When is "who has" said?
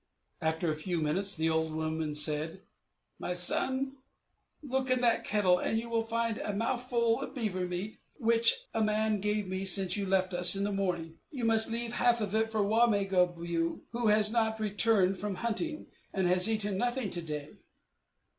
13.91-14.31